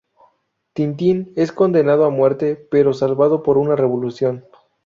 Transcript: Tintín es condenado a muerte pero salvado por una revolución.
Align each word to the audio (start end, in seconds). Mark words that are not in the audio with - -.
Tintín 0.73 1.31
es 1.35 1.51
condenado 1.51 2.05
a 2.05 2.09
muerte 2.09 2.55
pero 2.71 2.91
salvado 2.91 3.43
por 3.43 3.59
una 3.59 3.75
revolución. 3.75 4.45